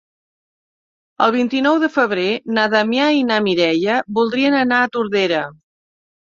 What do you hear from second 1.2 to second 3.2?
El vint-i-nou de febrer na Damià